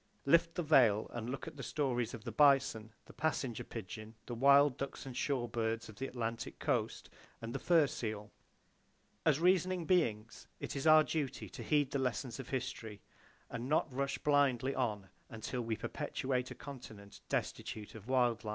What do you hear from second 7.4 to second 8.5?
the fur seal. SHALL WE LEAVE